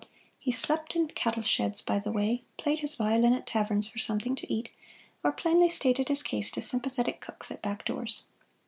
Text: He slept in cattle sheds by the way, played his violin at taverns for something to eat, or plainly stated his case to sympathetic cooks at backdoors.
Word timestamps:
He 0.39 0.51
slept 0.51 0.95
in 0.95 1.09
cattle 1.09 1.43
sheds 1.43 1.79
by 1.79 1.99
the 1.99 2.11
way, 2.11 2.41
played 2.57 2.79
his 2.79 2.95
violin 2.95 3.33
at 3.33 3.45
taverns 3.45 3.87
for 3.87 3.99
something 3.99 4.35
to 4.35 4.51
eat, 4.51 4.71
or 5.23 5.31
plainly 5.31 5.69
stated 5.69 6.07
his 6.07 6.23
case 6.23 6.49
to 6.53 6.61
sympathetic 6.61 7.21
cooks 7.21 7.51
at 7.51 7.61
backdoors. 7.61 8.23